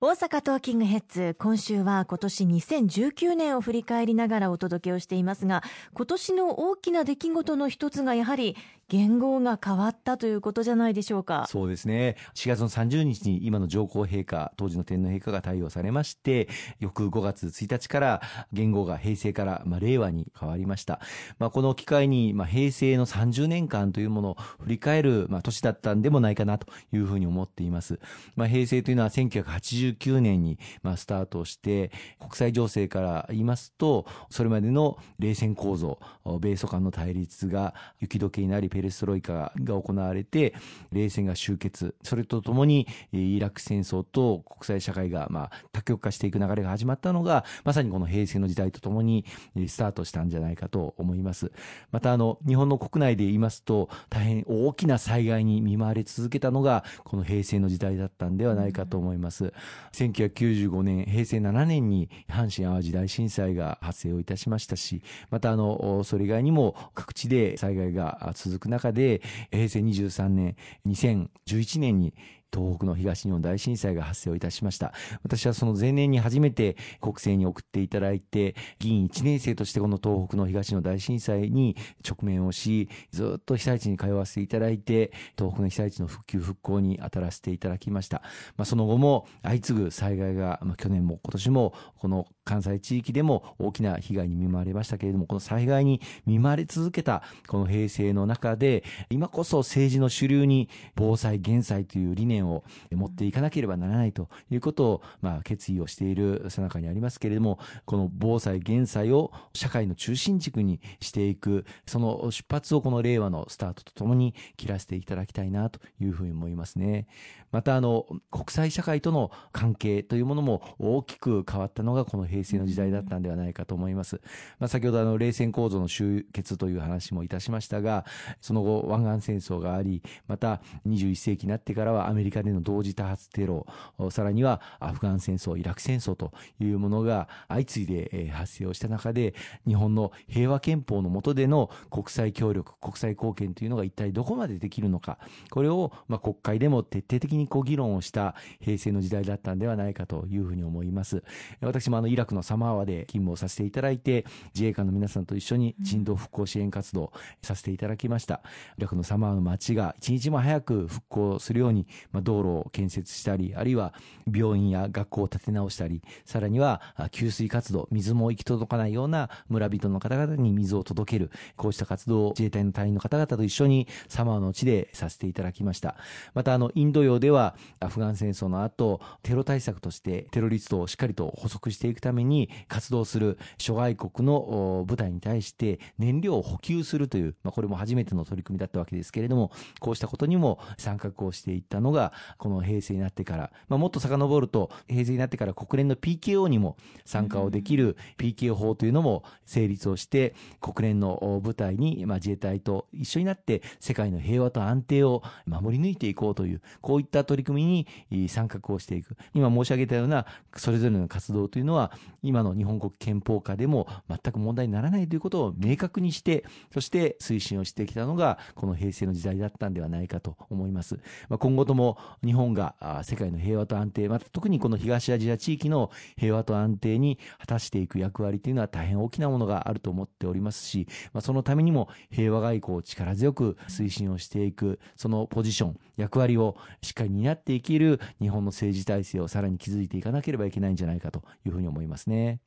[0.00, 8.56] 大阪トーキングヘッズ今週は今年2019年を振り返りながらお届けをしていますが今年の大きな出来事の一つがやはり
[8.88, 11.46] 言語が変わったということじゃないでしょうか。
[11.48, 12.16] そうですね。
[12.34, 16.48] 4月の30日に今の上皇陛下当時の天皇陛下が対応されまして
[16.80, 18.22] 翌5月1日から
[18.52, 21.00] 言語が平成から、まあ、令和に変わりました、
[21.38, 27.98] まあ、この機会に、まあ、平成の30年間というものを振り返る、まあ、年だったんでもないかなというふうに思っています、
[28.36, 35.98] まあ、平成というのは1989年に、まあ、スタートして国際情勢から言いますとそれまでの冷戦構造
[36.40, 40.54] 米ソ間の対立が雪解けになりペレストロイカが行われて
[40.92, 41.96] 冷戦が終結。
[42.04, 49.24] それとともにイラク戦争と国際社会がまあ多極化していく流れが始まったのがまさにこの平成の時代とともに
[49.66, 51.50] スタートしたんじゃないかと思います。
[51.90, 59.52] またあの日本の国内で言いますと大変大きな災害に見舞われ続けたのがこの平成の時代だったんではないかと思います、
[59.92, 72.14] 1995年平成7年に阪神・淡路大震災が発生をいたしましたしまたあのそれ以外にも各地で災害が続く中で、平成23年、2011年に
[72.52, 74.92] 東北の東日本大震災が発生をいたしました。
[75.22, 81.76] 私はその前年に初めて国政に送っていただいて、議員1年生としてこの東北の東日本大震災に
[82.06, 88.22] 直面をし、ずっと被災地に通わせていただいて、東北の被災地の復旧復興に当たらせていただきました。
[88.56, 117.06] まあ、その後も相次ぐ災害が、まあ、去年も今年もこの関西地域でも大きな被害に見舞われましたけれども、この災害に見舞われ続けたこの平成の中で、今こそ政治の主流に防災減災という理念を持っていかなければならないということを、まあ、決意をしているさなかにありますけれども、この防災減災を社会の中心軸にしていく、その出発をこの令和のスタートとともに切らせていただきたいなというふうに思いますね。
[117.50, 124.20] また、あの、国際社会との関係というものも大きく変わったのがこの平成の時代だったんではないかと思います。
[124.58, 128.04] まあ、先ほどあの、冷戦構造の終結という話もいたしましたが、
[128.40, 133.66] その後、湾岸戦争があり、また21世紀になってからはアメリカでの同時多発テロ、
[134.10, 139.34] さらにはアフガン戦争、イラク戦争というものが相次いで発生をした中で、
[139.66, 145.18] 日本の平和憲法の下での国際協力、国際貢献というのが一体どこまでできるのか、
[145.50, 151.22] これをまあ国会でも徹底的にこう議論をした平成の時代だったんではないかというふうに思います。
[151.60, 154.24] 私もあのイラクのサマーワで勤務をさせていただいて、
[154.54, 157.12] 自衛官の皆さんと一緒に人道復興支援活動
[157.42, 158.42] させていただきました。
[158.76, 161.86] イラクのサマーの街が一日も早く復興するように、
[162.18, 163.94] ま、道路を建設したり、あるいは
[164.32, 175.96] 病院や学校を建て直したり、さらには給水活動、水も行き届かないような村人の方々に水を届ける、こうした活動を自衛隊の隊員の方々と一緒にサマーの地でさせていただきました。
[176.34, 192.07] また、あの、インド洋ではアフガン戦争の後、テロ対策としてテロリストをしっかりと補足していくために活動する諸外国の部隊に対して燃料を補給するという、まあ、これも初めての取り組みだったわけですけれども、こうしたことにも参画をしていったのが、
[192.38, 209.16] この平成になってから、まあ、もっと遡ると、平成になってから国連の PKO にも参加をできる PKO 法というのも成立をして、国連の部隊に、まあ、自衛隊と一緒になって世界の平和と安定を守り抜いていこうという、こういった取り組みに参画をしていく。
[209.34, 210.26] 今申し上げたような
[210.56, 211.92] それぞれの活動というのは、
[212.22, 220.96] 今の日本国憲法下でも全く問題にならないということを明確にして、そして推進をしてきたのが、この平成の時代だったんではないかと思います。
[221.28, 242.40] まあ、今後とも日本が世界の平和と安定、また特にこの東アジア地域の平和と安定に果たしていく役割というのは大変大きなものがあると思っておりますし、まあ、そのためにも平和外交を力強く推進をしていく、そのポジション、役割をしっかり担っていける日本の政治体制をさらに築いていかなければいけないんじゃないかというふうに思いますね。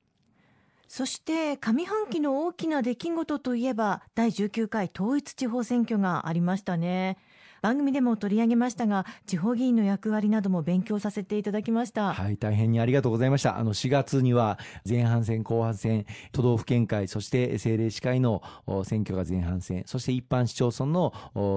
[0.88, 7.18] そして上半期の大きな出来事といえば第19回統一地方選挙がありましたね。
[7.62, 12.14] 番組でも取り上げましたが地方議員の役割なども勉強させていただきました。
[12.14, 13.58] はい大変にありがとうございました。
[13.58, 14.58] あの4月には
[14.88, 18.42] 前半戦後半戦都道府県会そして政令市会の
[18.84, 21.14] 選挙が前半戦そして一般市町村の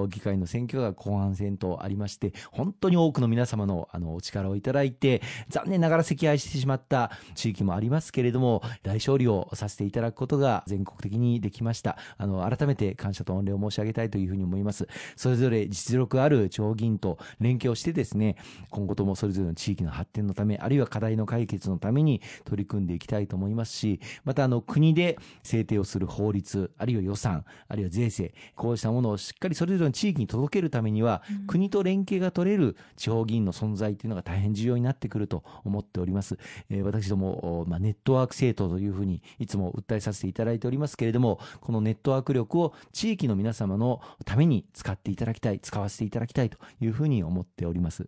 [0.09, 11.97] 議会の選挙が後半戦とありまして本当に多くの皆様のあのお力をいただいて残念ながら惜敗してしまった地域もありますけれども大勝利をさせていただくことが全国的にできました。
[12.17, 14.87] あの改めて感謝と御礼を申し上げたいというふうに思います。
[15.15, 18.35] それぞれ実実力ある地方議員と連携をしてですね、
[18.69, 36.37] 今後ともそれぞれの地域の発展のため、あるいは課題の解決のために取り組んでいきたいと思いますし、またあの国で制定をする法律、あるいは予算、あるいは税制、こうしたものをしっかりそれぞれの地域に届けるためには、うん、国と連携が取れる地方議員の存在というのが大変重要になってくると思っております。
[36.69, 48.07] えー、私ども、まあ、ネットワーク政党というふうにいつも訴えさせていただいておりますけれども、このネットワーク力を地域の皆様のために使っていただきたい、使わせていただきたいというふうに思っております。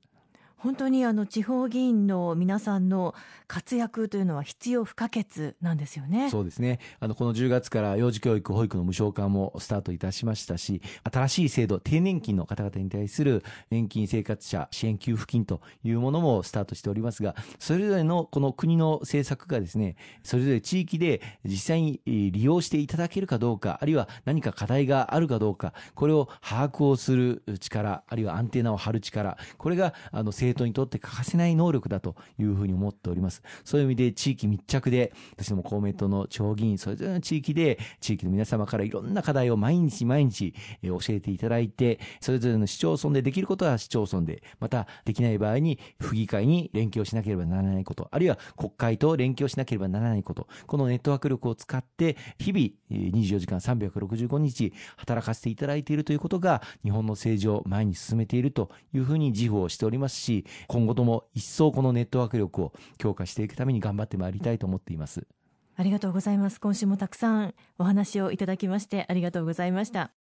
[0.58, 3.14] 本当にあの地方議員の皆さんの
[3.48, 6.30] 活躍というのは必要不可欠なんですよね。
[6.30, 6.80] そうですね。
[7.00, 10.82] あの、この10月から幼児教育、保育の無償化もスタートいたしましたし、
[11.12, 33.42] 新しい制度、低年金の方々に対する年金生活者支援給付金というものもスタートしておりますが、それぞれのこの国の政策がですね、それぞれ地域で実際に利用していただけるかどうか、あるいは何か課題があるかどうか、これを把握をする力、あるいはアンテナを張る力、これがあの政党にとって欠かせない能力だというふうに思っております。
[33.64, 65.28] そういう意味で地域密着で、私ども公明党の地方議員、それぞれの地域で、地域の皆様からいろんな課題を毎日毎日教えていただいて、それぞれの市町村でできることは市町村で、またできない場合に府議会に連携をしなければならないこと、あるいは国会と連携をしなければならないこと、このネットワーク力を使って、日々24時間365日働かせていただいているということが、日本の政治を前に進めているというふうに自負をしておりますし、今後とも一層このネットワーク力を強化していくために頑張ってまいりたいと思っています。
[65.76, 66.60] ありがとうございます。
[66.60, 70.17] 今週もたくさんお話をいただきましてありがとうございました。